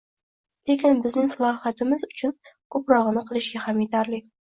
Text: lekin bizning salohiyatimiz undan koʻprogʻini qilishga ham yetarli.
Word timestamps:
lekin 0.69 1.01
bizning 1.01 1.27
salohiyatimiz 1.33 2.05
undan 2.07 2.33
koʻprogʻini 2.77 3.23
qilishga 3.29 3.63
ham 3.67 3.83
yetarli. 3.85 4.23